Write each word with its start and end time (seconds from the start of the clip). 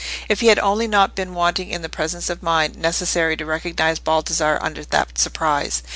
If 0.27 0.39
he 0.39 0.47
had 0.47 0.57
only 0.57 0.87
not 0.87 1.13
been 1.13 1.35
wanting 1.35 1.69
in 1.69 1.83
the 1.83 1.87
presence 1.87 2.27
of 2.31 2.41
mind 2.41 2.75
necessary 2.75 3.37
to 3.37 3.45
recognise 3.45 3.99
Baldassarre 3.99 4.57
under 4.59 4.83
that 4.83 5.19
surprise! 5.19 5.83